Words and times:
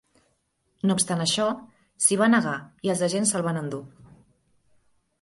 No 0.89 0.95
obstant 0.99 1.21
això, 1.25 1.45
s'hi 2.05 2.19
va 2.23 2.31
negar 2.37 2.57
i 2.89 2.95
els 2.97 3.07
agents 3.11 3.37
se'l 3.37 3.49
van 3.51 3.63
endur. 3.65 3.83